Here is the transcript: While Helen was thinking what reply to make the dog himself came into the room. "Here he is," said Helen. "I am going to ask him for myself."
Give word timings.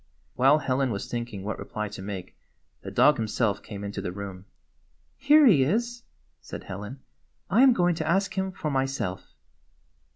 While 0.33 0.57
Helen 0.57 0.89
was 0.89 1.05
thinking 1.11 1.43
what 1.43 1.59
reply 1.59 1.87
to 1.89 2.01
make 2.01 2.35
the 2.81 2.89
dog 2.89 3.17
himself 3.17 3.61
came 3.61 3.83
into 3.83 4.01
the 4.01 4.11
room. 4.11 4.45
"Here 5.15 5.45
he 5.45 5.61
is," 5.63 6.01
said 6.41 6.63
Helen. 6.63 7.01
"I 7.51 7.61
am 7.61 7.71
going 7.71 7.93
to 7.93 8.07
ask 8.07 8.35
him 8.35 8.51
for 8.51 8.71
myself." 8.71 9.35